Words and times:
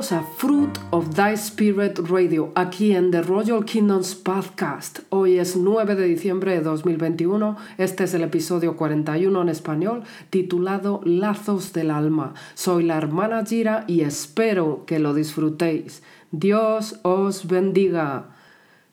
A 0.00 0.22
Fruit 0.22 0.78
of 0.92 1.14
Thy 1.14 1.34
Spirit 1.34 1.98
Radio, 2.08 2.52
aquí 2.54 2.92
en 2.92 3.10
The 3.10 3.20
Royal 3.20 3.66
Kingdoms 3.66 4.14
Podcast. 4.14 5.00
Hoy 5.10 5.38
es 5.38 5.56
9 5.56 5.94
de 5.94 6.06
diciembre 6.06 6.52
de 6.52 6.62
2021. 6.62 7.58
Este 7.76 8.04
es 8.04 8.14
el 8.14 8.22
episodio 8.22 8.78
41 8.78 9.42
en 9.42 9.48
español, 9.50 10.02
titulado 10.30 11.02
Lazos 11.04 11.74
del 11.74 11.90
Alma. 11.90 12.32
Soy 12.54 12.84
la 12.84 12.96
hermana 12.96 13.44
Gira 13.44 13.84
y 13.86 14.00
espero 14.00 14.84
que 14.86 15.00
lo 15.00 15.12
disfrutéis. 15.12 16.02
Dios 16.30 16.98
os 17.02 17.46
bendiga. 17.46 18.39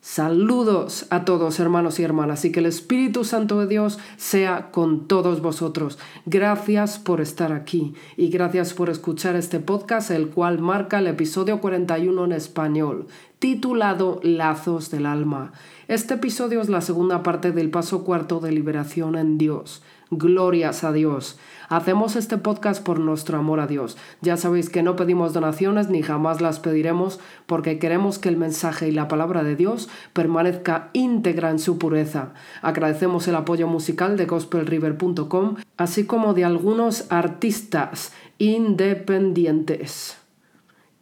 Saludos 0.09 1.05
a 1.09 1.25
todos 1.25 1.59
hermanos 1.59 1.99
y 1.99 2.03
hermanas 2.03 2.45
y 2.45 2.52
que 2.53 2.61
el 2.61 2.65
Espíritu 2.65 3.25
Santo 3.25 3.59
de 3.59 3.67
Dios 3.67 3.99
sea 4.15 4.71
con 4.71 5.05
todos 5.05 5.41
vosotros. 5.41 5.99
Gracias 6.25 6.98
por 6.98 7.20
estar 7.20 7.52
aquí 7.52 7.93
y 8.15 8.29
gracias 8.29 8.73
por 8.73 8.89
escuchar 8.89 9.35
este 9.35 9.59
podcast, 9.59 10.09
el 10.12 10.29
cual 10.29 10.59
marca 10.59 10.99
el 10.99 11.07
episodio 11.07 11.59
41 11.59 12.23
en 12.23 12.31
español, 12.31 13.07
titulado 13.39 14.21
Lazos 14.23 14.91
del 14.91 15.07
Alma. 15.07 15.51
Este 15.89 16.13
episodio 16.13 16.62
es 16.62 16.70
la 16.70 16.79
segunda 16.79 17.21
parte 17.21 17.51
del 17.51 17.70
paso 17.70 18.05
cuarto 18.05 18.39
de 18.39 18.53
liberación 18.53 19.17
en 19.17 19.37
Dios. 19.37 19.84
Glorias 20.10 20.84
a 20.84 20.91
Dios. 20.91 21.38
Hacemos 21.70 22.16
este 22.16 22.38
podcast 22.38 22.82
por 22.82 23.00
nuestro 23.00 23.38
amor 23.38 23.60
a 23.60 23.68
Dios. 23.68 23.98
Ya 24.22 24.38
sabéis 24.38 24.70
que 24.70 24.84
no 24.84 24.96
pedimos 24.96 25.34
donaciones 25.34 25.90
ni 25.90 26.02
jamás 26.02 26.40
las 26.40 26.60
pediremos 26.60 27.20
porque 27.46 27.77
queremos 27.77 28.18
que 28.18 28.30
el 28.30 28.38
mensaje 28.38 28.88
y 28.88 28.91
la 28.91 29.10
palabra 29.10 29.44
de 29.44 29.55
Dios 29.55 29.90
permanezca 30.13 30.90
íntegra 30.94 31.50
en 31.50 31.60
su 31.60 31.78
pureza. 31.78 32.34
Agradecemos 32.62 33.28
el 33.28 33.35
apoyo 33.35 33.68
musical 33.68 34.16
de 34.16 34.26
gospelriver.com, 34.26 35.55
así 35.76 36.05
como 36.05 36.34
de 36.34 36.46
algunos 36.46 37.12
artistas 37.12 38.13
independientes 38.38 40.18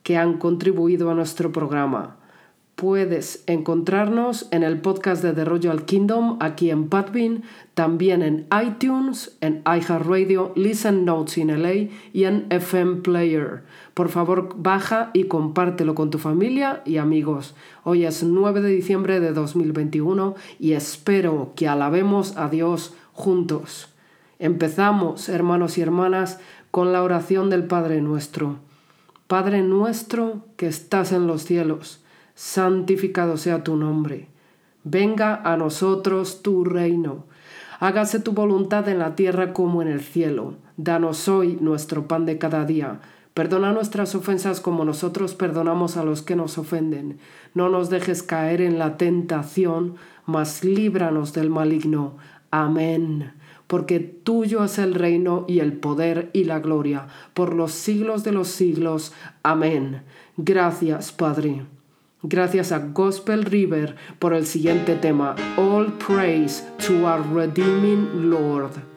que 0.01 0.17
han 0.17 0.37
contribuido 0.37 1.11
a 1.11 1.15
nuestro 1.15 1.51
programa. 1.51 2.17
Puedes 2.75 3.41
encontrarnos 3.47 4.49
en 4.51 4.61
el 4.61 4.81
podcast 4.81 5.23
de 5.23 5.31
The 5.31 5.45
Royal 5.45 5.85
Kingdom 5.85 6.37
aquí 6.41 6.71
en 6.71 6.89
Padbean, 6.89 7.43
también 7.73 8.21
en 8.21 8.47
iTunes, 8.61 9.37
en 9.39 9.63
iHeartRadio, 9.65 10.51
Listen 10.57 11.05
Notes 11.05 11.37
in 11.37 11.61
LA 11.61 11.89
y 12.11 12.25
en 12.25 12.47
FM 12.49 12.97
Player. 12.97 13.63
Por 13.93 14.09
favor, 14.09 14.55
baja 14.57 15.09
y 15.13 15.23
compártelo 15.23 15.95
con 15.95 16.09
tu 16.09 16.17
familia 16.17 16.81
y 16.83 16.97
amigos. 16.97 17.55
Hoy 17.85 18.03
es 18.03 18.23
9 18.23 18.59
de 18.59 18.69
diciembre 18.71 19.21
de 19.21 19.31
2021 19.31 20.35
y 20.59 20.73
espero 20.73 21.53
que 21.55 21.69
alabemos 21.69 22.35
a 22.35 22.49
Dios 22.49 22.93
juntos. 23.13 23.87
Empezamos, 24.37 25.29
hermanos 25.29 25.77
y 25.77 25.81
hermanas, 25.81 26.41
con 26.71 26.91
la 26.91 27.03
oración 27.03 27.49
del 27.49 27.63
Padre 27.63 28.01
nuestro. 28.01 28.57
Padre 29.27 29.61
nuestro 29.61 30.43
que 30.57 30.67
estás 30.67 31.13
en 31.13 31.25
los 31.25 31.45
cielos 31.45 32.01
santificado 32.35 33.37
sea 33.37 33.63
tu 33.63 33.75
nombre. 33.75 34.27
Venga 34.83 35.41
a 35.43 35.57
nosotros 35.57 36.43
tu 36.43 36.63
reino. 36.63 37.25
Hágase 37.79 38.19
tu 38.19 38.33
voluntad 38.33 38.87
en 38.87 38.99
la 38.99 39.15
tierra 39.15 39.51
como 39.53 39.81
en 39.81 39.87
el 39.87 40.01
cielo. 40.01 40.55
Danos 40.77 41.27
hoy 41.27 41.57
nuestro 41.59 42.07
pan 42.07 42.25
de 42.25 42.37
cada 42.37 42.65
día. 42.65 42.99
Perdona 43.33 43.73
nuestras 43.73 44.15
ofensas 44.15 44.61
como 44.61 44.85
nosotros 44.85 45.33
perdonamos 45.33 45.97
a 45.97 46.03
los 46.03 46.21
que 46.21 46.35
nos 46.35 46.57
ofenden. 46.57 47.19
No 47.53 47.69
nos 47.69 47.89
dejes 47.89 48.23
caer 48.23 48.61
en 48.61 48.79
la 48.79 48.97
tentación, 48.97 49.95
mas 50.25 50.63
líbranos 50.63 51.33
del 51.33 51.49
maligno. 51.49 52.17
Amén. 52.51 53.33
Porque 53.67 53.99
tuyo 53.99 54.63
es 54.63 54.77
el 54.77 54.93
reino 54.93 55.45
y 55.47 55.59
el 55.59 55.73
poder 55.73 56.29
y 56.31 56.45
la 56.45 56.59
gloria, 56.59 57.07
por 57.33 57.53
los 57.53 57.71
siglos 57.71 58.23
de 58.23 58.31
los 58.31 58.47
siglos. 58.47 59.13
Amén. 59.43 60.03
Gracias, 60.37 61.11
Padre. 61.11 61.65
Gracias 62.27 62.71
a 62.71 62.79
Gospel 62.79 63.45
River 63.45 63.95
por 64.17 64.33
el 64.33 64.47
siguiente 64.47 64.95
tema, 64.95 65.35
All 65.57 65.93
Praise 65.99 66.67
to 66.79 67.05
our 67.05 67.21
Redeeming 67.31 68.31
Lord. 68.31 68.94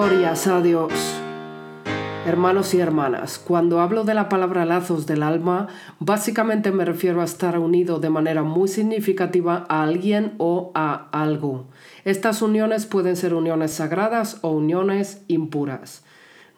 Glorias 0.00 0.46
a 0.46 0.62
Dios. 0.62 0.94
Hermanos 2.24 2.72
y 2.72 2.80
hermanas, 2.80 3.38
cuando 3.38 3.80
hablo 3.80 4.02
de 4.02 4.14
la 4.14 4.30
palabra 4.30 4.64
lazos 4.64 5.04
del 5.04 5.22
alma, 5.22 5.68
básicamente 5.98 6.72
me 6.72 6.86
refiero 6.86 7.20
a 7.20 7.24
estar 7.24 7.58
unido 7.58 8.00
de 8.00 8.08
manera 8.08 8.42
muy 8.42 8.68
significativa 8.68 9.66
a 9.68 9.82
alguien 9.82 10.36
o 10.38 10.72
a 10.74 11.10
algo. 11.12 11.66
Estas 12.06 12.40
uniones 12.40 12.86
pueden 12.86 13.14
ser 13.14 13.34
uniones 13.34 13.72
sagradas 13.72 14.38
o 14.40 14.52
uniones 14.52 15.22
impuras. 15.28 16.02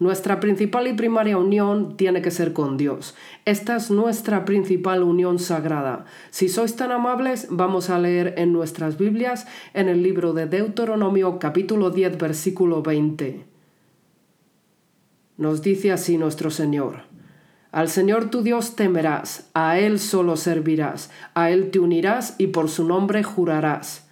Nuestra 0.03 0.41
principal 0.41 0.85
y 0.87 0.93
primaria 0.93 1.37
unión 1.37 1.95
tiene 1.95 2.21
que 2.21 2.29
ser 2.29 2.51
con 2.51 2.75
Dios. 2.75 3.15
Esta 3.45 3.77
es 3.77 3.89
nuestra 3.89 4.43
principal 4.43 5.01
unión 5.01 5.39
sagrada. 5.39 6.03
Si 6.29 6.49
sois 6.49 6.75
tan 6.75 6.91
amables, 6.91 7.47
vamos 7.49 7.89
a 7.89 7.97
leer 7.99 8.33
en 8.35 8.51
nuestras 8.51 8.97
Biblias 8.97 9.47
en 9.73 9.87
el 9.87 10.03
libro 10.03 10.33
de 10.33 10.45
Deuteronomio 10.45 11.39
capítulo 11.39 11.89
10 11.89 12.17
versículo 12.17 12.83
20. 12.83 13.45
Nos 15.37 15.61
dice 15.61 15.93
así 15.93 16.17
nuestro 16.17 16.51
Señor. 16.51 17.03
Al 17.71 17.87
Señor 17.87 18.29
tu 18.29 18.41
Dios 18.41 18.75
temerás, 18.75 19.51
a 19.53 19.79
Él 19.79 19.99
solo 19.99 20.35
servirás, 20.35 21.11
a 21.33 21.49
Él 21.49 21.71
te 21.71 21.79
unirás 21.79 22.35
y 22.37 22.47
por 22.47 22.67
su 22.67 22.85
nombre 22.85 23.23
jurarás. 23.23 24.09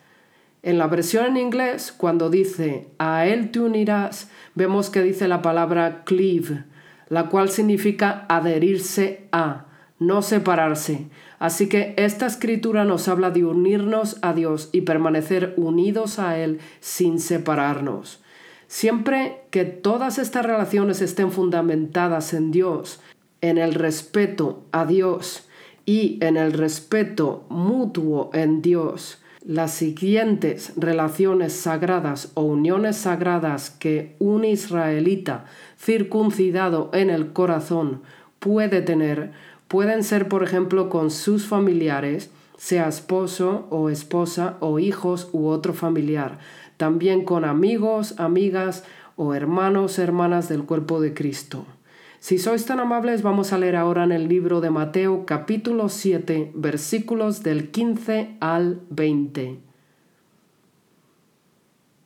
En 0.63 0.78
la 0.78 0.88
versión 0.88 1.25
en 1.25 1.38
inglés, 1.38 1.92
cuando 1.96 2.30
dice 2.30 2.88
a 3.00 3.25
él 3.25 3.50
te 3.52 3.60
unirás, 3.60 4.30
vemos 4.54 4.90
que 4.90 5.02
dice 5.02 5.28
la 5.28 5.42
palabra 5.42 6.04
cleave, 6.04 6.66
la 7.10 7.30
cual 7.30 7.50
significa 7.50 8.25
adherirse 8.30 9.28
a, 9.31 9.66
no 9.98 10.24
separarse. 10.24 11.10
Así 11.40 11.69
que 11.69 11.94
esta 11.98 12.25
escritura 12.25 12.86
nos 12.86 13.08
habla 13.08 13.30
de 13.30 13.46
unirnos 13.46 14.18
a 14.22 14.34
Dios 14.34 14.69
y 14.72 14.81
permanecer 14.81 15.54
unidos 15.58 16.19
a 16.19 16.38
Él 16.40 16.60
sin 16.80 17.19
separarnos. 17.19 18.22
Siempre 18.68 19.44
que 19.52 19.66
todas 19.66 20.18
estas 20.18 20.46
relaciones 20.46 21.02
estén 21.02 21.31
fundamentadas 21.31 22.34
en 22.34 22.52
Dios, 22.52 23.00
en 23.42 23.57
el 23.57 23.74
respeto 23.74 24.64
a 24.72 24.86
Dios 24.86 25.48
y 25.86 26.18
en 26.22 26.38
el 26.38 26.54
respeto 26.54 27.46
mutuo 27.50 28.31
en 28.34 28.62
Dios, 28.62 29.20
las 29.46 29.72
siguientes 29.72 30.74
relaciones 30.78 31.54
sagradas 31.54 32.32
o 32.36 32.44
uniones 32.44 32.98
sagradas 32.98 33.72
que 33.72 34.16
un 34.20 34.46
israelita 34.46 35.46
circuncidado 35.80 36.92
en 36.94 37.10
el 37.10 37.34
corazón 37.34 38.02
puede 38.40 38.82
tener 38.82 39.32
pueden 39.68 40.04
ser, 40.04 40.28
por 40.28 40.44
ejemplo, 40.44 40.90
con 40.90 41.10
sus 41.10 41.48
familiares, 41.48 42.30
sea 42.58 42.90
esposo 42.90 43.68
o 43.70 43.90
esposa 43.90 44.58
o 44.60 44.80
hijos 44.80 45.30
u 45.32 45.48
otro 45.48 45.74
familiar, 45.74 46.40
también 46.76 47.24
con 47.24 47.46
amigos, 47.46 48.20
amigas 48.20 48.84
o 49.16 49.34
hermanos, 49.34 49.98
hermanas 49.98 50.50
del 50.50 50.66
cuerpo 50.66 51.00
de 51.00 51.14
Cristo. 51.14 51.66
Si 52.21 52.38
sois 52.38 52.68
tan 52.68 52.79
amables, 52.79 53.23
vamos 53.23 53.51
a 53.51 53.57
leer 53.57 53.75
ahora 53.75 54.03
en 54.03 54.12
el 54.12 54.27
libro 54.27 54.62
de 54.62 54.69
Mateo 54.69 55.25
capítulo 55.25 55.89
7, 55.89 56.51
versículos 56.53 57.41
del 57.41 57.71
15 57.71 58.38
al 58.39 58.79
20. 58.91 59.57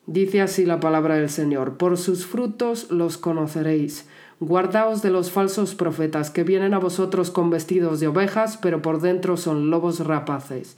Dice 0.05 0.41
así 0.41 0.65
la 0.65 0.79
palabra 0.79 1.15
del 1.15 1.29
Señor, 1.29 1.75
por 1.75 1.97
sus 1.97 2.25
frutos 2.25 2.89
los 2.91 3.17
conoceréis. 3.17 4.07
Guardaos 4.39 5.01
de 5.01 5.09
los 5.09 5.31
falsos 5.31 5.75
profetas 5.75 6.31
que 6.31 6.45
vienen 6.45 6.73
a 6.73 6.79
vosotros 6.79 7.29
con 7.29 7.49
vestidos 7.49 7.99
de 7.99 8.07
ovejas, 8.07 8.55
pero 8.55 8.81
por 8.81 9.01
dentro 9.01 9.35
son 9.35 9.69
lobos 9.69 9.99
rapaces. 9.99 10.77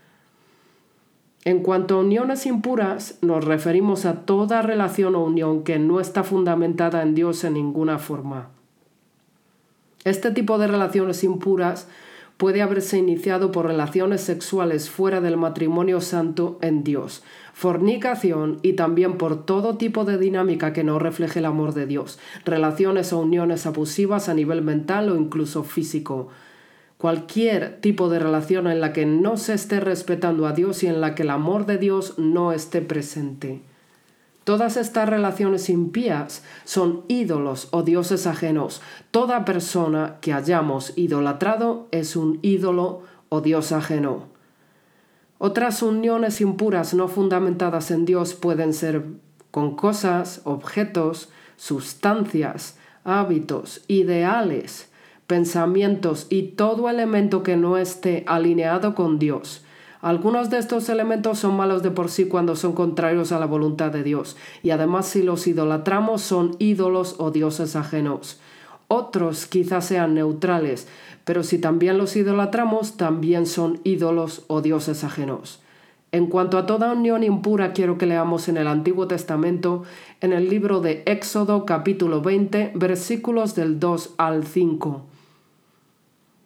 En 1.43 1.63
cuanto 1.63 1.95
a 1.95 1.99
uniones 2.01 2.45
impuras, 2.45 3.17
nos 3.21 3.43
referimos 3.43 4.05
a 4.05 4.25
toda 4.25 4.61
relación 4.61 5.15
o 5.15 5.23
unión 5.23 5.63
que 5.63 5.79
no 5.79 5.99
está 5.99 6.23
fundamentada 6.23 7.01
en 7.01 7.15
Dios 7.15 7.43
en 7.43 7.53
ninguna 7.53 7.97
forma. 7.97 8.49
Este 10.03 10.31
tipo 10.31 10.59
de 10.59 10.67
relaciones 10.67 11.23
impuras 11.23 11.87
puede 12.37 12.61
haberse 12.61 12.97
iniciado 12.97 13.51
por 13.51 13.67
relaciones 13.67 14.21
sexuales 14.21 14.89
fuera 14.89 15.21
del 15.21 15.37
matrimonio 15.37 16.01
santo 16.01 16.57
en 16.61 16.83
Dios, 16.83 17.23
fornicación 17.53 18.59
y 18.63 18.73
también 18.73 19.17
por 19.17 19.45
todo 19.45 19.77
tipo 19.77 20.05
de 20.05 20.17
dinámica 20.17 20.73
que 20.73 20.83
no 20.83 20.97
refleje 20.97 21.39
el 21.39 21.45
amor 21.45 21.75
de 21.75 21.85
Dios, 21.85 22.17
relaciones 22.45 23.13
o 23.13 23.19
uniones 23.19 23.67
abusivas 23.67 24.27
a 24.27 24.33
nivel 24.33 24.63
mental 24.63 25.09
o 25.09 25.17
incluso 25.17 25.63
físico, 25.63 26.29
cualquier 27.01 27.81
tipo 27.81 28.09
de 28.09 28.19
relación 28.19 28.67
en 28.67 28.79
la 28.79 28.93
que 28.93 29.07
no 29.07 29.35
se 29.35 29.55
esté 29.55 29.79
respetando 29.79 30.45
a 30.45 30.51
Dios 30.51 30.83
y 30.83 30.87
en 30.87 31.01
la 31.01 31.15
que 31.15 31.23
el 31.23 31.31
amor 31.31 31.65
de 31.65 31.79
Dios 31.79 32.19
no 32.19 32.51
esté 32.51 32.83
presente. 32.83 33.63
Todas 34.43 34.77
estas 34.77 35.09
relaciones 35.09 35.71
impías 35.71 36.43
son 36.63 37.01
ídolos 37.07 37.69
o 37.71 37.81
dioses 37.81 38.27
ajenos. 38.27 38.83
Toda 39.09 39.45
persona 39.45 40.17
que 40.21 40.31
hayamos 40.31 40.95
idolatrado 40.95 41.87
es 41.89 42.15
un 42.15 42.37
ídolo 42.43 43.01
o 43.29 43.41
dios 43.41 43.71
ajeno. 43.71 44.27
Otras 45.39 45.81
uniones 45.81 46.39
impuras 46.39 46.93
no 46.93 47.07
fundamentadas 47.07 47.89
en 47.89 48.05
Dios 48.05 48.35
pueden 48.35 48.75
ser 48.75 49.05
con 49.49 49.75
cosas, 49.75 50.41
objetos, 50.43 51.29
sustancias, 51.57 52.77
hábitos, 53.03 53.83
ideales, 53.87 54.90
pensamientos 55.31 56.27
y 56.29 56.41
todo 56.57 56.89
elemento 56.89 57.41
que 57.41 57.55
no 57.55 57.77
esté 57.77 58.25
alineado 58.27 58.95
con 58.95 59.17
Dios. 59.17 59.63
Algunos 60.01 60.49
de 60.49 60.57
estos 60.57 60.89
elementos 60.89 61.39
son 61.39 61.55
malos 61.55 61.83
de 61.83 61.89
por 61.89 62.09
sí 62.09 62.25
cuando 62.25 62.57
son 62.57 62.73
contrarios 62.73 63.31
a 63.31 63.39
la 63.39 63.45
voluntad 63.45 63.91
de 63.91 64.03
Dios, 64.03 64.35
y 64.61 64.71
además 64.71 65.07
si 65.07 65.23
los 65.23 65.47
idolatramos 65.47 66.21
son 66.21 66.57
ídolos 66.59 67.15
o 67.17 67.31
dioses 67.31 67.77
ajenos. 67.77 68.41
Otros 68.89 69.45
quizás 69.45 69.85
sean 69.85 70.15
neutrales, 70.15 70.89
pero 71.23 71.43
si 71.43 71.59
también 71.59 71.97
los 71.97 72.17
idolatramos, 72.17 72.97
también 72.97 73.45
son 73.45 73.79
ídolos 73.85 74.43
o 74.47 74.59
dioses 74.59 75.05
ajenos. 75.05 75.61
En 76.11 76.27
cuanto 76.27 76.57
a 76.57 76.65
toda 76.65 76.91
unión 76.91 77.23
impura, 77.23 77.71
quiero 77.71 77.97
que 77.97 78.05
leamos 78.05 78.49
en 78.49 78.57
el 78.57 78.67
Antiguo 78.67 79.07
Testamento, 79.07 79.83
en 80.19 80.33
el 80.33 80.49
libro 80.49 80.81
de 80.81 81.03
Éxodo 81.05 81.65
capítulo 81.65 82.21
20, 82.21 82.73
versículos 82.75 83.55
del 83.55 83.79
2 83.79 84.15
al 84.17 84.45
5. 84.45 85.05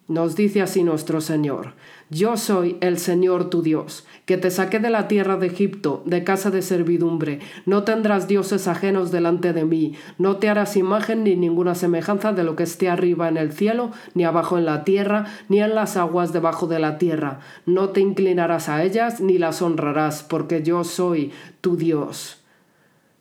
Nos 0.08 0.36
dice 0.36 0.62
así 0.62 0.84
nuestro 0.84 1.20
Señor, 1.20 1.72
Yo 2.10 2.36
soy 2.36 2.76
el 2.80 2.96
Señor 2.98 3.50
tu 3.50 3.62
Dios, 3.62 4.06
que 4.24 4.36
te 4.36 4.52
saqué 4.52 4.78
de 4.78 4.88
la 4.88 5.08
tierra 5.08 5.36
de 5.36 5.48
Egipto, 5.48 6.04
de 6.06 6.22
casa 6.22 6.52
de 6.52 6.62
servidumbre. 6.62 7.40
No 7.64 7.82
tendrás 7.82 8.28
dioses 8.28 8.68
ajenos 8.68 9.10
delante 9.10 9.52
de 9.52 9.64
mí, 9.64 9.94
no 10.16 10.36
te 10.36 10.48
harás 10.48 10.76
imagen 10.76 11.24
ni 11.24 11.34
ninguna 11.34 11.74
semejanza 11.74 12.32
de 12.32 12.44
lo 12.44 12.54
que 12.54 12.62
esté 12.62 12.88
arriba 12.88 13.28
en 13.28 13.36
el 13.36 13.50
cielo, 13.50 13.90
ni 14.14 14.22
abajo 14.22 14.58
en 14.58 14.66
la 14.66 14.84
tierra, 14.84 15.26
ni 15.48 15.60
en 15.60 15.74
las 15.74 15.96
aguas 15.96 16.32
debajo 16.32 16.68
de 16.68 16.78
la 16.78 16.98
tierra. 16.98 17.40
No 17.66 17.88
te 17.88 18.00
inclinarás 18.00 18.68
a 18.68 18.84
ellas, 18.84 19.20
ni 19.20 19.38
las 19.38 19.60
honrarás, 19.60 20.22
porque 20.22 20.62
yo 20.62 20.84
soy 20.84 21.32
tu 21.60 21.76
Dios. 21.76 22.44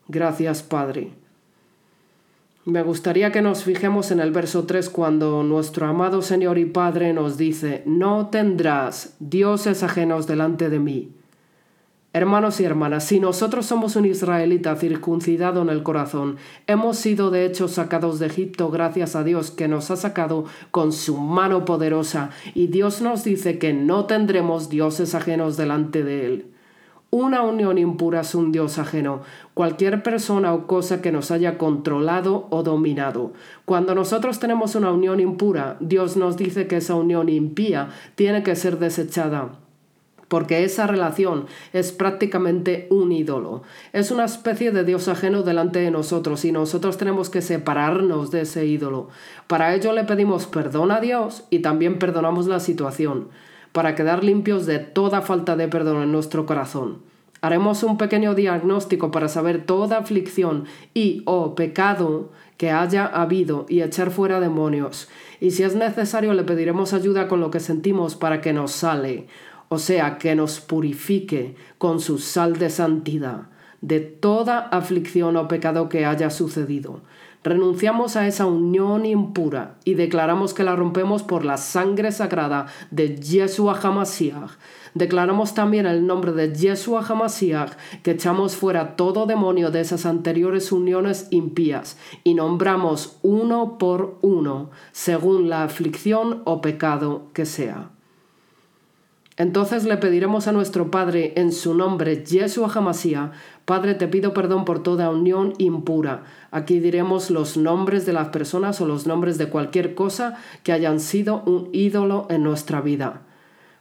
Gracias, 0.07 0.61
Padre. 0.61 1.24
Me 2.65 2.81
gustaría 2.81 3.31
que 3.31 3.43
nos 3.43 3.63
fijemos 3.63 4.09
en 4.09 4.19
el 4.19 4.31
verso 4.31 4.63
3 4.63 4.89
cuando 4.89 5.43
nuestro 5.43 5.85
amado 5.85 6.23
Señor 6.23 6.57
y 6.57 6.65
Padre 6.65 7.13
nos 7.13 7.37
dice, 7.37 7.83
no 7.85 8.29
tendrás 8.29 9.15
dioses 9.19 9.83
ajenos 9.83 10.25
delante 10.25 10.71
de 10.71 10.79
mí. 10.79 11.11
Hermanos 12.11 12.59
y 12.59 12.63
hermanas, 12.63 13.03
si 13.03 13.19
nosotros 13.19 13.67
somos 13.67 13.95
un 13.95 14.05
israelita 14.05 14.75
circuncidado 14.77 15.61
en 15.61 15.69
el 15.69 15.83
corazón, 15.83 16.37
hemos 16.65 16.97
sido 16.97 17.29
de 17.29 17.45
hecho 17.45 17.67
sacados 17.67 18.17
de 18.17 18.25
Egipto 18.25 18.71
gracias 18.71 19.15
a 19.15 19.23
Dios 19.23 19.51
que 19.51 19.67
nos 19.67 19.91
ha 19.91 19.95
sacado 19.95 20.45
con 20.71 20.91
su 20.91 21.17
mano 21.17 21.65
poderosa, 21.65 22.31
y 22.55 22.65
Dios 22.65 22.99
nos 22.99 23.23
dice 23.23 23.59
que 23.59 23.73
no 23.73 24.05
tendremos 24.05 24.69
dioses 24.69 25.13
ajenos 25.13 25.55
delante 25.55 26.03
de 26.03 26.25
Él. 26.25 26.54
Una 27.17 27.43
unión 27.43 27.77
impura 27.77 28.19
es 28.19 28.35
un 28.35 28.51
Dios 28.51 28.77
ajeno, 28.77 29.21
cualquier 29.53 30.03
persona 30.03 30.53
o 30.53 30.67
cosa 30.67 31.01
que 31.01 31.13
nos 31.13 31.31
haya 31.31 31.57
controlado 31.57 32.47
o 32.49 32.61
dominado. 32.61 33.31
Cuando 33.63 33.95
nosotros 33.95 34.37
tenemos 34.37 34.75
una 34.75 34.91
unión 34.91 35.21
impura, 35.21 35.77
Dios 35.79 36.17
nos 36.17 36.35
dice 36.35 36.67
que 36.67 36.75
esa 36.75 36.95
unión 36.95 37.29
impía 37.29 37.87
tiene 38.15 38.43
que 38.43 38.57
ser 38.57 38.79
desechada 38.79 39.53
porque 40.27 40.65
esa 40.65 40.87
relación 40.87 41.45
es 41.71 41.93
prácticamente 41.93 42.87
un 42.89 43.13
ídolo. 43.13 43.63
Es 43.93 44.11
una 44.11 44.25
especie 44.25 44.71
de 44.71 44.83
Dios 44.83 45.07
ajeno 45.07 45.43
delante 45.43 45.79
de 45.79 45.91
nosotros 45.91 46.43
y 46.43 46.51
nosotros 46.51 46.97
tenemos 46.97 47.29
que 47.29 47.41
separarnos 47.41 48.29
de 48.31 48.41
ese 48.41 48.65
ídolo. 48.65 49.07
Para 49.47 49.73
ello 49.73 49.93
le 49.93 50.03
pedimos 50.03 50.47
perdón 50.47 50.91
a 50.91 50.99
Dios 50.99 51.45
y 51.49 51.59
también 51.59 51.97
perdonamos 51.97 52.47
la 52.47 52.59
situación 52.59 53.29
para 53.75 53.93
quedar 53.93 54.23
limpios 54.23 54.65
de 54.65 54.79
toda 54.79 55.21
falta 55.21 55.57
de 55.57 55.67
perdón 55.67 56.01
en 56.01 56.13
nuestro 56.13 56.45
corazón. 56.45 56.99
Haremos 57.41 57.83
un 57.83 57.97
pequeño 57.97 58.33
diagnóstico 58.33 59.11
para 59.11 59.27
saber 59.27 59.65
toda 59.65 59.97
aflicción 59.97 60.63
y 60.93 61.23
o 61.25 61.55
pecado 61.55 62.31
que 62.55 62.71
haya 62.71 63.05
habido 63.05 63.65
y 63.67 63.81
echar 63.81 64.11
fuera 64.11 64.39
demonios. 64.39 65.09
Y 65.41 65.51
si 65.51 65.63
es 65.63 65.75
necesario 65.75 66.33
le 66.33 66.45
pediremos 66.45 66.93
ayuda 66.93 67.27
con 67.27 67.41
lo 67.41 67.51
que 67.51 67.59
sentimos 67.59 68.15
para 68.15 68.39
que 68.39 68.53
nos 68.53 68.71
sale, 68.71 69.27
o 69.67 69.77
sea, 69.77 70.19
que 70.19 70.35
nos 70.35 70.61
purifique 70.61 71.55
con 71.77 71.99
su 71.99 72.17
sal 72.17 72.57
de 72.57 72.69
santidad 72.69 73.49
de 73.81 73.99
toda 73.99 74.59
aflicción 74.71 75.37
o 75.37 75.47
pecado 75.47 75.89
que 75.89 76.05
haya 76.05 76.29
sucedido. 76.29 77.01
Renunciamos 77.45 78.15
a 78.15 78.25
esa 78.25 78.47
unión 78.47 79.05
impura 79.05 79.75
y 79.85 79.93
declaramos 79.93 80.55
que 80.55 80.63
la 80.63 80.75
rompemos 80.75 81.21
por 81.21 81.45
la 81.45 81.57
sangre 81.57 82.11
sagrada 82.11 82.65
de 82.89 83.17
Yeshua 83.17 83.79
HaMashiach. 83.79 84.53
Declaramos 84.95 85.53
también 85.53 85.85
el 85.85 86.07
nombre 86.07 86.31
de 86.31 86.55
Yeshua 86.55 87.05
HaMashiach 87.07 87.73
que 88.01 88.11
echamos 88.11 88.55
fuera 88.55 88.95
todo 88.95 89.27
demonio 89.27 89.69
de 89.69 89.81
esas 89.81 90.07
anteriores 90.07 90.71
uniones 90.71 91.27
impías 91.29 91.99
y 92.23 92.33
nombramos 92.33 93.19
uno 93.21 93.77
por 93.77 94.17
uno 94.23 94.71
según 94.91 95.47
la 95.47 95.65
aflicción 95.65 96.41
o 96.45 96.61
pecado 96.61 97.29
que 97.31 97.45
sea. 97.45 97.94
Entonces 99.37 99.83
le 99.83 99.97
pediremos 99.97 100.47
a 100.47 100.53
nuestro 100.53 100.89
Padre 100.91 101.33
en 101.35 101.51
su 101.51 101.73
nombre, 101.73 102.23
Yeshua 102.23 102.71
Hamasía, 102.73 103.33
Padre, 103.65 103.93
te 103.93 104.07
pido 104.07 104.33
perdón 104.33 104.63
por 104.63 104.81
toda 104.81 105.09
unión 105.09 105.53
impura. 105.57 106.23
Aquí 106.51 106.79
diremos 106.79 107.29
los 107.29 107.57
nombres 107.57 108.05
de 108.05 108.13
las 108.13 108.29
personas 108.29 108.79
o 108.79 108.85
los 108.85 109.07
nombres 109.07 109.37
de 109.37 109.49
cualquier 109.49 109.93
cosa 109.93 110.37
que 110.63 110.71
hayan 110.71 111.01
sido 111.01 111.43
un 111.45 111.69
ídolo 111.73 112.27
en 112.29 112.43
nuestra 112.43 112.79
vida. 112.79 113.23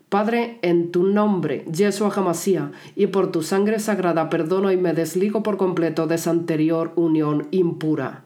Padre, 0.09 0.59
en 0.63 0.91
tu 0.91 1.05
nombre, 1.05 1.65
Yeshua 1.71 2.13
Hamasía, 2.15 2.73
y 2.97 3.07
por 3.09 3.31
tu 3.31 3.43
sangre 3.43 3.79
sagrada 3.79 4.31
perdono 4.31 4.73
y 4.73 4.77
me 4.77 4.93
desligo 4.93 5.43
por 5.43 5.57
completo 5.57 6.07
de 6.07 6.17
esa 6.17 6.31
anterior 6.31 6.93
unión 6.97 7.47
impura. 7.53 8.25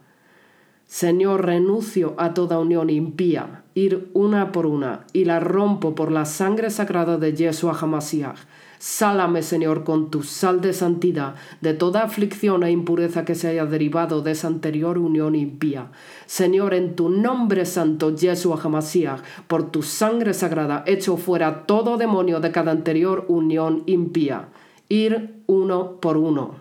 Señor, 0.87 1.45
renuncio 1.45 2.15
a 2.17 2.33
toda 2.33 2.59
unión 2.59 2.89
impía, 2.89 3.65
ir 3.79 4.11
una 4.13 4.51
por 4.51 4.67
una, 4.67 5.07
y 5.13 5.25
la 5.25 5.39
rompo 5.41 5.95
por 5.95 6.11
la 6.11 6.25
sangre 6.25 6.71
sagrada 6.71 7.17
de 7.17 7.33
Yeshua 7.33 7.79
HaMashiach. 7.81 8.39
Sálame, 8.79 9.43
Señor, 9.43 9.83
con 9.83 10.11
tu 10.11 10.23
sal 10.23 10.61
de 10.61 10.73
santidad 10.73 11.35
de 11.61 11.75
toda 11.75 12.05
aflicción 12.05 12.63
e 12.63 12.71
impureza 12.71 13.25
que 13.25 13.35
se 13.35 13.49
haya 13.49 13.67
derivado 13.67 14.23
de 14.23 14.33
esa 14.33 14.47
anterior 14.47 14.99
unión 14.99 15.35
impía. 15.35 15.91
Señor, 16.27 16.75
en 16.75 16.95
tu 16.95 17.09
nombre 17.09 17.67
santo, 17.67 18.15
Yeshua 18.15 18.61
Hamashiach, 18.63 19.23
por 19.49 19.71
tu 19.71 19.83
sangre 19.83 20.33
sagrada, 20.33 20.85
echo 20.87 21.17
fuera 21.17 21.67
todo 21.67 21.97
demonio 21.97 22.41
de 22.41 22.53
cada 22.53 22.71
anterior 22.71 23.25
unión 23.29 23.83
impía. 23.87 24.49
Ir 24.89 25.43
uno 25.47 26.01
por 26.01 26.17
uno. 26.17 26.55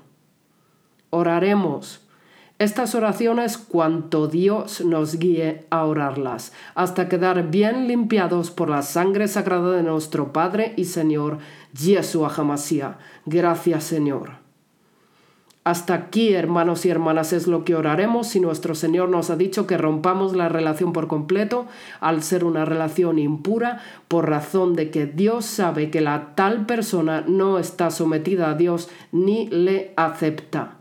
Oraremos 1.12 2.07
estas 2.60 2.96
oraciones 2.96 3.58
cuanto 3.58 4.28
Dios 4.28 4.82
nos 4.84 5.20
guíe 5.20 5.66
a 5.70 5.86
orarlas, 5.86 6.54
hasta 6.74 7.08
quedar 7.08 7.52
bien 7.52 7.88
limpiados 7.88 8.50
por 8.50 8.70
la 8.70 8.82
sangre 8.82 9.28
sagrada 9.28 9.72
de 9.74 9.84
nuestro 9.84 10.34
Padre 10.34 10.74
y 10.76 10.86
Señor, 10.86 11.38
Yeshua 11.74 12.34
Hamasía. 12.36 12.98
Gracias 13.26 13.84
Señor. 13.84 14.48
Hasta 15.68 15.94
aquí, 15.94 16.34
hermanos 16.34 16.86
y 16.86 16.90
hermanas, 16.90 17.34
es 17.34 17.46
lo 17.46 17.66
que 17.66 17.76
oraremos 17.76 18.28
si 18.28 18.40
nuestro 18.40 18.74
Señor 18.74 19.10
nos 19.10 19.30
ha 19.30 19.36
dicho 19.36 19.68
que 19.68 19.78
rompamos 19.78 20.34
la 20.34 20.48
relación 20.48 20.94
por 20.94 21.08
completo 21.08 21.66
al 22.00 22.24
ser 22.24 22.46
una 22.46 22.64
relación 22.64 23.20
impura 23.20 23.82
por 24.08 24.30
razón 24.30 24.76
de 24.78 24.92
que 24.92 25.06
Dios 25.06 25.46
sabe 25.46 25.92
que 25.92 26.00
la 26.00 26.36
tal 26.36 26.66
persona 26.66 27.26
no 27.28 27.60
está 27.60 27.92
sometida 27.92 28.50
a 28.50 28.54
Dios 28.54 28.90
ni 29.12 29.48
le 29.50 29.92
acepta. 29.98 30.77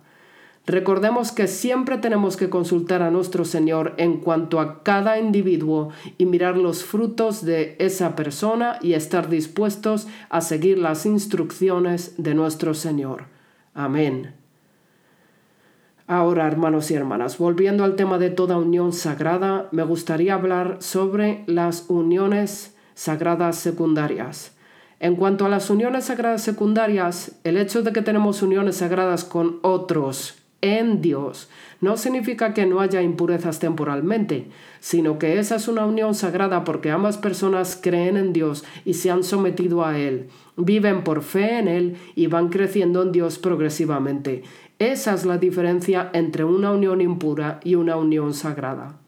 Recordemos 0.66 1.30
que 1.30 1.46
siempre 1.46 1.96
tenemos 1.96 2.36
que 2.36 2.50
consultar 2.50 3.00
a 3.00 3.12
nuestro 3.12 3.44
Señor 3.44 3.94
en 3.98 4.16
cuanto 4.16 4.58
a 4.58 4.82
cada 4.82 5.20
individuo 5.20 5.90
y 6.18 6.26
mirar 6.26 6.56
los 6.56 6.82
frutos 6.82 7.44
de 7.44 7.76
esa 7.78 8.16
persona 8.16 8.80
y 8.82 8.94
estar 8.94 9.28
dispuestos 9.28 10.08
a 10.28 10.40
seguir 10.40 10.78
las 10.78 11.06
instrucciones 11.06 12.14
de 12.18 12.34
nuestro 12.34 12.74
Señor. 12.74 13.26
Amén. 13.74 14.34
Ahora, 16.08 16.48
hermanos 16.48 16.90
y 16.90 16.94
hermanas, 16.94 17.38
volviendo 17.38 17.84
al 17.84 17.94
tema 17.94 18.18
de 18.18 18.30
toda 18.30 18.58
unión 18.58 18.92
sagrada, 18.92 19.68
me 19.70 19.84
gustaría 19.84 20.34
hablar 20.34 20.78
sobre 20.80 21.44
las 21.46 21.84
uniones 21.88 22.76
sagradas 22.94 23.54
secundarias. 23.56 24.56
En 24.98 25.14
cuanto 25.14 25.46
a 25.46 25.48
las 25.48 25.70
uniones 25.70 26.06
sagradas 26.06 26.42
secundarias, 26.42 27.38
el 27.44 27.56
hecho 27.56 27.82
de 27.82 27.92
que 27.92 28.02
tenemos 28.02 28.42
uniones 28.42 28.78
sagradas 28.78 29.24
con 29.24 29.60
otros 29.62 30.42
en 30.60 31.02
Dios 31.02 31.48
no 31.80 31.96
significa 31.96 32.54
que 32.54 32.66
no 32.66 32.80
haya 32.80 33.02
impurezas 33.02 33.58
temporalmente, 33.58 34.46
sino 34.80 35.18
que 35.18 35.38
esa 35.38 35.56
es 35.56 35.68
una 35.68 35.84
unión 35.84 36.14
sagrada 36.14 36.64
porque 36.64 36.90
ambas 36.90 37.18
personas 37.18 37.78
creen 37.80 38.16
en 38.16 38.32
Dios 38.32 38.64
y 38.84 38.94
se 38.94 39.10
han 39.10 39.22
sometido 39.22 39.84
a 39.84 39.98
Él, 39.98 40.28
viven 40.56 41.04
por 41.04 41.22
fe 41.22 41.58
en 41.58 41.68
Él 41.68 41.96
y 42.14 42.26
van 42.28 42.48
creciendo 42.48 43.02
en 43.02 43.12
Dios 43.12 43.38
progresivamente. 43.38 44.42
Esa 44.78 45.14
es 45.14 45.24
la 45.24 45.38
diferencia 45.38 46.10
entre 46.12 46.44
una 46.44 46.72
unión 46.72 47.00
impura 47.00 47.60
y 47.62 47.74
una 47.74 47.96
unión 47.96 48.34
sagrada. 48.34 48.98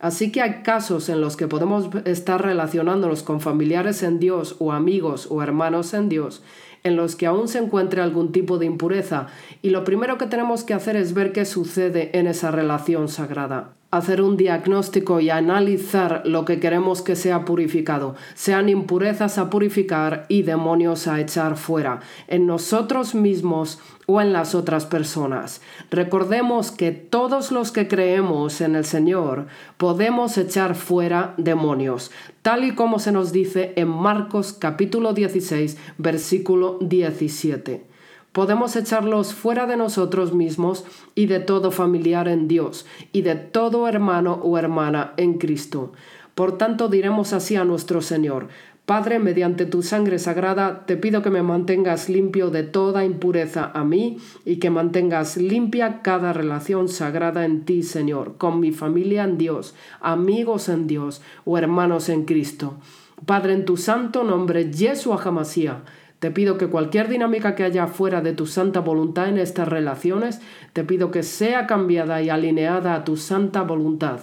Así 0.00 0.30
que 0.30 0.42
hay 0.42 0.62
casos 0.62 1.08
en 1.08 1.20
los 1.20 1.36
que 1.36 1.48
podemos 1.48 1.88
estar 2.04 2.40
relacionándonos 2.40 3.24
con 3.24 3.40
familiares 3.40 4.02
en 4.04 4.20
Dios 4.20 4.54
o 4.60 4.72
amigos 4.72 5.26
o 5.28 5.42
hermanos 5.42 5.92
en 5.92 6.08
Dios 6.08 6.42
en 6.84 6.96
los 6.96 7.16
que 7.16 7.26
aún 7.26 7.48
se 7.48 7.58
encuentre 7.58 8.02
algún 8.02 8.32
tipo 8.32 8.58
de 8.58 8.66
impureza 8.66 9.28
y 9.62 9.70
lo 9.70 9.84
primero 9.84 10.18
que 10.18 10.26
tenemos 10.26 10.64
que 10.64 10.74
hacer 10.74 10.96
es 10.96 11.14
ver 11.14 11.32
qué 11.32 11.44
sucede 11.44 12.10
en 12.18 12.26
esa 12.26 12.50
relación 12.50 13.08
sagrada 13.08 13.77
hacer 13.90 14.20
un 14.20 14.36
diagnóstico 14.36 15.18
y 15.20 15.30
analizar 15.30 16.22
lo 16.26 16.44
que 16.44 16.60
queremos 16.60 17.00
que 17.00 17.16
sea 17.16 17.46
purificado, 17.46 18.16
sean 18.34 18.68
impurezas 18.68 19.38
a 19.38 19.48
purificar 19.48 20.26
y 20.28 20.42
demonios 20.42 21.06
a 21.06 21.20
echar 21.20 21.56
fuera, 21.56 22.00
en 22.26 22.46
nosotros 22.46 23.14
mismos 23.14 23.78
o 24.06 24.20
en 24.20 24.34
las 24.34 24.54
otras 24.54 24.84
personas. 24.84 25.62
Recordemos 25.90 26.70
que 26.70 26.92
todos 26.92 27.50
los 27.50 27.72
que 27.72 27.88
creemos 27.88 28.60
en 28.60 28.76
el 28.76 28.84
Señor 28.84 29.46
podemos 29.78 30.36
echar 30.36 30.74
fuera 30.74 31.32
demonios, 31.38 32.10
tal 32.42 32.64
y 32.64 32.74
como 32.74 32.98
se 32.98 33.12
nos 33.12 33.32
dice 33.32 33.72
en 33.76 33.88
Marcos 33.88 34.52
capítulo 34.52 35.14
16, 35.14 35.78
versículo 35.96 36.78
17 36.82 37.97
podemos 38.32 38.76
echarlos 38.76 39.34
fuera 39.34 39.66
de 39.66 39.76
nosotros 39.76 40.32
mismos 40.32 40.84
y 41.14 41.26
de 41.26 41.40
todo 41.40 41.70
familiar 41.70 42.28
en 42.28 42.48
Dios 42.48 42.86
y 43.12 43.22
de 43.22 43.34
todo 43.34 43.88
hermano 43.88 44.40
o 44.42 44.58
hermana 44.58 45.14
en 45.16 45.38
Cristo. 45.38 45.92
Por 46.34 46.56
tanto 46.56 46.88
diremos 46.88 47.32
así 47.32 47.56
a 47.56 47.64
nuestro 47.64 48.00
Señor, 48.00 48.48
Padre, 48.88 49.18
mediante 49.18 49.66
tu 49.66 49.82
sangre 49.82 50.18
sagrada, 50.18 50.86
te 50.86 50.96
pido 50.96 51.20
que 51.20 51.28
me 51.28 51.42
mantengas 51.42 52.08
limpio 52.08 52.48
de 52.48 52.62
toda 52.62 53.04
impureza 53.04 53.70
a 53.74 53.84
mí 53.84 54.16
y 54.46 54.56
que 54.56 54.70
mantengas 54.70 55.36
limpia 55.36 56.00
cada 56.00 56.32
relación 56.32 56.88
sagrada 56.88 57.44
en 57.44 57.66
ti, 57.66 57.82
Señor, 57.82 58.38
con 58.38 58.60
mi 58.60 58.72
familia 58.72 59.24
en 59.24 59.36
Dios, 59.36 59.74
amigos 60.00 60.70
en 60.70 60.86
Dios 60.86 61.20
o 61.44 61.58
hermanos 61.58 62.08
en 62.08 62.24
Cristo. 62.24 62.78
Padre, 63.26 63.52
en 63.52 63.66
tu 63.66 63.76
santo 63.76 64.24
nombre, 64.24 64.72
Yeshua 64.72 65.20
Hamasía, 65.22 65.82
te 66.18 66.30
pido 66.30 66.58
que 66.58 66.66
cualquier 66.66 67.08
dinámica 67.08 67.54
que 67.54 67.64
haya 67.64 67.86
fuera 67.86 68.20
de 68.20 68.32
tu 68.32 68.46
santa 68.46 68.80
voluntad 68.80 69.28
en 69.28 69.38
estas 69.38 69.68
relaciones, 69.68 70.40
te 70.72 70.84
pido 70.84 71.10
que 71.10 71.22
sea 71.22 71.66
cambiada 71.66 72.20
y 72.22 72.28
alineada 72.28 72.94
a 72.94 73.04
tu 73.04 73.16
santa 73.16 73.62
voluntad. 73.62 74.20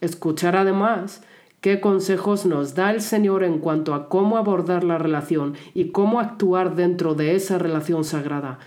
Escuchar 0.00 0.56
además 0.56 1.22
qué 1.60 1.80
consejos 1.80 2.44
nos 2.44 2.74
da 2.74 2.90
el 2.90 3.00
Señor 3.00 3.42
en 3.42 3.58
cuanto 3.58 3.94
a 3.94 4.08
cómo 4.08 4.36
abordar 4.36 4.84
la 4.84 4.98
relación 4.98 5.54
y 5.72 5.90
cómo 5.90 6.20
actuar 6.20 6.74
dentro 6.74 7.14
de 7.14 7.34
esa 7.34 7.58
relación 7.58 8.04
sagrada. 8.04 8.58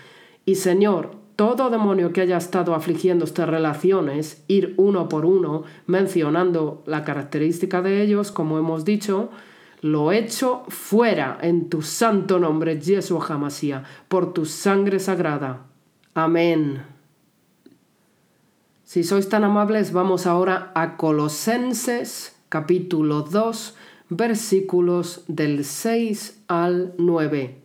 Y 0.44 0.56
Señor, 0.56 1.12
todo 1.36 1.70
demonio 1.70 2.12
que 2.12 2.20
haya 2.20 2.36
estado 2.36 2.74
afligiendo 2.74 3.24
estas 3.24 3.48
relaciones, 3.48 4.44
ir 4.46 4.74
uno 4.76 5.08
por 5.08 5.24
uno, 5.26 5.64
mencionando 5.86 6.82
la 6.86 7.02
característica 7.04 7.82
de 7.82 8.02
ellos, 8.02 8.30
como 8.30 8.58
hemos 8.58 8.84
dicho, 8.84 9.30
lo 9.84 10.12
echo 10.12 10.64
fuera 10.68 11.36
en 11.42 11.68
tu 11.68 11.82
santo 11.82 12.38
nombre, 12.38 12.80
Yeshua 12.80 13.22
Hamasía, 13.28 13.84
por 14.08 14.32
tu 14.32 14.46
sangre 14.46 14.98
sagrada. 14.98 15.66
Amén. 16.14 16.82
Si 18.84 19.04
sois 19.04 19.28
tan 19.28 19.44
amables, 19.44 19.92
vamos 19.92 20.26
ahora 20.26 20.72
a 20.74 20.96
Colosenses 20.96 22.34
capítulo 22.48 23.24
2, 23.24 23.76
versículos 24.08 25.22
del 25.28 25.66
6 25.66 26.44
al 26.48 26.94
9. 26.96 27.60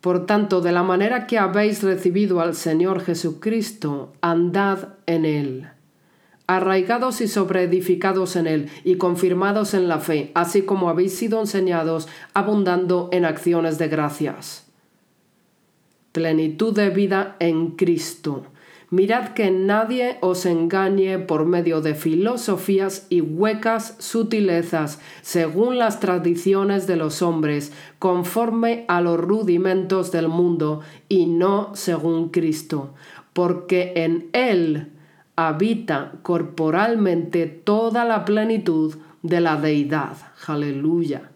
Por 0.00 0.26
tanto, 0.26 0.60
de 0.60 0.72
la 0.72 0.82
manera 0.82 1.28
que 1.28 1.38
habéis 1.38 1.84
recibido 1.84 2.40
al 2.40 2.56
Señor 2.56 3.00
Jesucristo, 3.00 4.12
andad 4.20 4.94
en 5.06 5.24
él 5.24 5.73
arraigados 6.46 7.20
y 7.20 7.28
sobreedificados 7.28 8.36
en 8.36 8.46
él 8.46 8.68
y 8.84 8.96
confirmados 8.96 9.74
en 9.74 9.88
la 9.88 9.98
fe, 9.98 10.30
así 10.34 10.62
como 10.62 10.88
habéis 10.88 11.16
sido 11.16 11.40
enseñados, 11.40 12.08
abundando 12.34 13.08
en 13.12 13.24
acciones 13.24 13.78
de 13.78 13.88
gracias. 13.88 14.66
Plenitud 16.12 16.74
de 16.74 16.90
vida 16.90 17.36
en 17.40 17.72
Cristo. 17.72 18.44
Mirad 18.90 19.30
que 19.30 19.50
nadie 19.50 20.18
os 20.20 20.46
engañe 20.46 21.18
por 21.18 21.46
medio 21.46 21.80
de 21.80 21.94
filosofías 21.94 23.06
y 23.08 23.22
huecas 23.22 23.96
sutilezas, 23.98 25.00
según 25.22 25.78
las 25.78 25.98
tradiciones 25.98 26.86
de 26.86 26.94
los 26.94 27.22
hombres, 27.22 27.72
conforme 27.98 28.84
a 28.86 29.00
los 29.00 29.18
rudimentos 29.18 30.12
del 30.12 30.28
mundo, 30.28 30.82
y 31.08 31.26
no 31.26 31.74
según 31.74 32.28
Cristo, 32.28 32.94
porque 33.32 33.94
en 33.96 34.28
Él 34.32 34.93
habita 35.36 36.12
corporalmente 36.22 37.46
toda 37.46 38.04
la 38.04 38.24
plenitud 38.24 38.96
de 39.22 39.40
la 39.40 39.56
deidad. 39.56 40.16
Aleluya. 40.46 41.30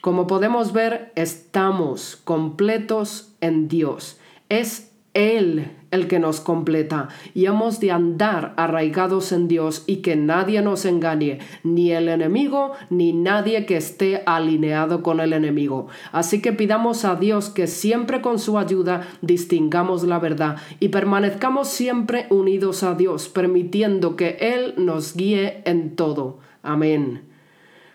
Como 0.00 0.26
podemos 0.26 0.72
ver, 0.72 1.12
estamos 1.14 2.16
completos 2.16 3.34
en 3.40 3.68
Dios. 3.68 4.18
Es 4.48 4.92
él 5.12 5.70
el 5.90 6.06
que 6.06 6.18
nos 6.18 6.40
completa 6.40 7.08
y 7.34 7.46
hemos 7.46 7.80
de 7.80 7.90
andar 7.90 8.54
arraigados 8.56 9.32
en 9.32 9.48
Dios 9.48 9.84
y 9.86 9.96
que 9.96 10.16
nadie 10.16 10.62
nos 10.62 10.84
engañe, 10.84 11.38
ni 11.64 11.92
el 11.92 12.08
enemigo 12.08 12.72
ni 12.90 13.12
nadie 13.12 13.66
que 13.66 13.76
esté 13.76 14.22
alineado 14.26 15.02
con 15.02 15.20
el 15.20 15.32
enemigo. 15.32 15.88
Así 16.12 16.40
que 16.40 16.52
pidamos 16.52 17.04
a 17.04 17.16
Dios 17.16 17.50
que 17.50 17.66
siempre 17.66 18.20
con 18.20 18.38
su 18.38 18.58
ayuda 18.58 19.06
distingamos 19.20 20.04
la 20.04 20.18
verdad 20.18 20.56
y 20.78 20.88
permanezcamos 20.88 21.68
siempre 21.68 22.26
unidos 22.30 22.82
a 22.82 22.94
Dios, 22.94 23.28
permitiendo 23.28 24.16
que 24.16 24.36
Él 24.40 24.74
nos 24.76 25.16
guíe 25.16 25.62
en 25.64 25.96
todo. 25.96 26.38
Amén. 26.62 27.22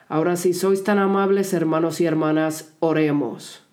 Ahora 0.07 0.35
si 0.35 0.53
sois 0.53 0.83
tan 0.83 0.99
amables 0.99 1.53
hermanos 1.53 2.01
y 2.01 2.05
hermanas, 2.05 2.75
oremos. 2.79 3.63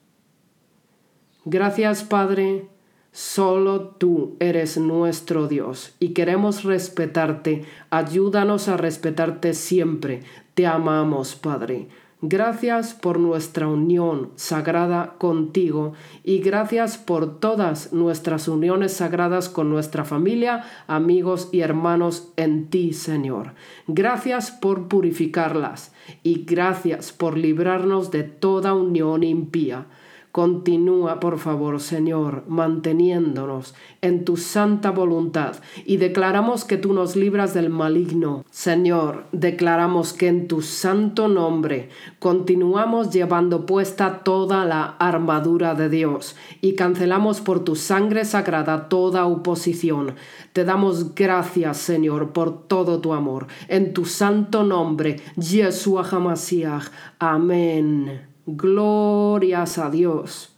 Gracias 1.45 2.05
Padre 2.05 2.72
Solo 3.13 3.89
tú 3.99 4.37
eres 4.41 4.79
nuestro 4.79 5.47
Dios 5.47 5.95
y 5.99 6.15
queremos 6.15 6.65
respetarte. 6.65 7.67
Ayúdanos 7.91 8.69
a 8.69 8.79
respetarte 8.79 9.53
siempre. 9.53 10.23
Te 10.55 10.67
amamos, 10.67 11.35
Padre. 11.35 11.89
Gracias 12.25 12.95
por 12.95 13.19
nuestra 13.19 13.67
unión 13.69 14.31
sagrada 14.37 15.17
contigo 15.19 15.93
y 16.25 16.39
gracias 16.39 16.97
por 16.97 17.39
todas 17.39 17.93
nuestras 17.93 18.49
uniones 18.49 18.93
sagradas 18.95 19.51
con 19.51 19.69
nuestra 19.69 20.05
familia, 20.05 20.65
amigos 20.87 21.51
y 21.53 21.61
hermanos 21.61 22.33
en 22.37 22.71
ti, 22.71 22.95
Señor. 22.95 23.55
Gracias 23.89 24.53
por 24.53 24.89
purificarlas 24.89 25.93
y 26.23 26.45
gracias 26.45 27.13
por 27.13 27.37
librarnos 27.37 28.11
de 28.11 28.23
toda 28.23 28.73
unión 28.73 29.23
impía. 29.23 29.87
Continúa, 30.33 31.21
por 31.21 31.39
favor, 31.39 31.79
Señor, 31.79 32.45
manteniéndonos 32.49 33.75
en 34.01 34.25
tu 34.25 34.39
santa 34.39 34.91
voluntad 34.91 35.57
y 35.85 35.99
declaramos 35.99 36.65
que 36.65 36.79
tú 36.79 36.95
nos 36.95 37.17
libras 37.17 37.53
del 37.53 37.69
maligno. 37.69 38.43
Señor, 38.51 39.27
declaramos 39.33 40.15
que 40.15 40.29
en 40.29 40.49
tu 40.49 40.63
santo 40.63 41.29
nombre 41.29 41.91
continuamos 42.19 43.11
llevando 43.11 43.67
puesta 43.67 44.23
toda 44.25 44.65
la 44.65 44.97
armadura 44.99 45.75
de 45.75 45.91
Dios 45.91 46.35
y 46.63 46.77
cancelamos 46.77 47.43
por 47.43 47.63
tu 47.63 47.77
sangre 47.77 48.25
sagrada 48.25 48.89
toda 48.89 49.27
oposición. 49.27 50.15
Te 50.55 50.65
damos 50.65 51.15
gracias, 51.15 51.77
Señor, 51.77 52.33
por 52.33 52.69
todo 52.69 53.03
tu 53.03 53.13
amor. 53.13 53.49
En 53.69 53.93
tu 53.93 54.07
santo 54.07 54.65
nombre, 54.65 55.21
Yeshua 55.37 56.09
HaMashiach. 56.11 56.87
Amén. 57.19 58.32
Glorias 58.47 59.79
a 59.79 59.91
Dios. 59.91 60.57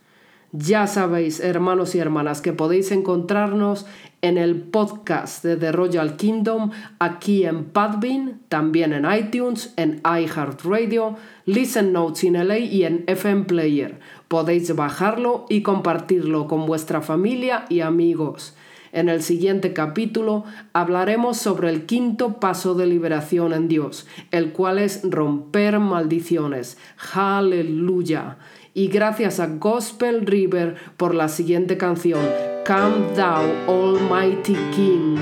Ya 0.52 0.86
sabéis, 0.86 1.40
hermanos 1.40 1.96
y 1.96 1.98
hermanas, 1.98 2.40
que 2.40 2.52
podéis 2.52 2.92
encontrarnos 2.92 3.86
en 4.22 4.38
el 4.38 4.62
podcast 4.62 5.44
de 5.44 5.56
The 5.56 5.72
Royal 5.72 6.16
Kingdom 6.16 6.70
aquí 6.98 7.44
en 7.44 7.64
Podbean, 7.64 8.40
también 8.48 8.92
en 8.92 9.04
iTunes, 9.04 9.74
en 9.76 10.00
iHeartRadio, 10.04 11.16
Listen 11.44 11.92
Notes 11.92 12.22
in 12.24 12.34
LA 12.34 12.58
y 12.58 12.84
en 12.84 13.04
FM 13.08 13.44
Player. 13.44 13.98
Podéis 14.28 14.74
bajarlo 14.76 15.44
y 15.48 15.62
compartirlo 15.62 16.46
con 16.46 16.66
vuestra 16.66 17.00
familia 17.00 17.64
y 17.68 17.80
amigos. 17.80 18.54
En 18.94 19.08
el 19.08 19.22
siguiente 19.22 19.72
capítulo 19.72 20.44
hablaremos 20.72 21.36
sobre 21.36 21.68
el 21.68 21.84
quinto 21.84 22.38
paso 22.38 22.76
de 22.76 22.86
liberación 22.86 23.52
en 23.52 23.66
Dios, 23.66 24.06
el 24.30 24.52
cual 24.52 24.78
es 24.78 25.00
romper 25.02 25.80
maldiciones. 25.80 26.78
Aleluya. 27.12 28.36
Y 28.72 28.86
gracias 28.86 29.40
a 29.40 29.48
Gospel 29.48 30.24
River 30.24 30.76
por 30.96 31.12
la 31.12 31.26
siguiente 31.26 31.76
canción, 31.76 32.20
Come 32.64 33.16
Thou 33.16 33.42
Almighty 33.66 34.56
King. 34.72 35.16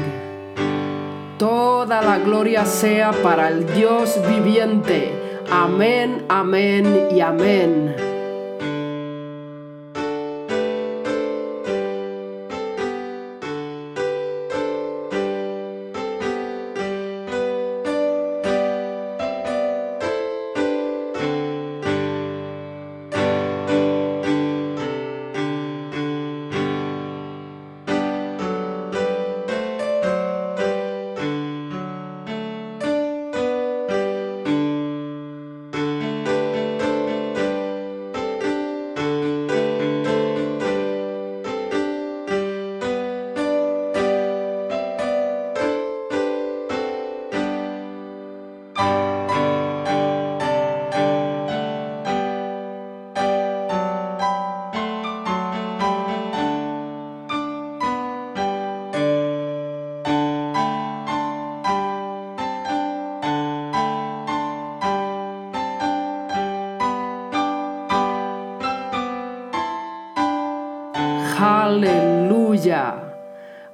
Toda 1.38 2.02
la 2.02 2.18
gloria 2.18 2.66
sea 2.66 3.10
para 3.22 3.48
el 3.48 3.66
Dios 3.72 4.18
viviente. 4.28 5.12
Amén, 5.50 6.26
amén 6.28 7.08
y 7.10 7.20
amén. 7.20 8.11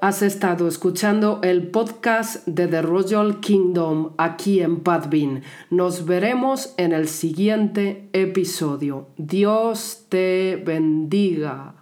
Has 0.09 0.23
estado 0.23 0.69
escuchando 0.69 1.41
el 1.43 1.67
podcast 1.67 2.47
de 2.47 2.67
The 2.67 2.81
Royal 2.81 3.41
Kingdom 3.41 4.15
aquí 4.17 4.63
en 4.63 4.81
Padvin. 4.81 5.43
Nos 5.69 6.07
veremos 6.07 6.73
en 6.79 6.93
el 6.93 7.09
siguiente 7.09 8.09
episodio. 8.15 9.09
Dios 9.19 10.07
te 10.09 10.63
bendiga. 10.65 11.78